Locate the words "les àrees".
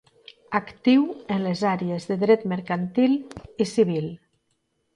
1.49-2.09